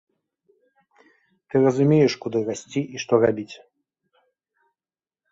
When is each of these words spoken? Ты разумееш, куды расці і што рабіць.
Ты 1.53 1.59
разумееш, 1.65 2.13
куды 2.23 2.41
расці 2.47 2.81
і 2.95 3.01
што 3.03 3.13
рабіць. 3.25 3.55